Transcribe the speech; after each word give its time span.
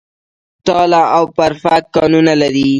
تاله 0.65 1.01
او 1.15 1.23
برفک 1.37 1.83
کانونه 1.95 2.33
لري؟ 2.41 2.67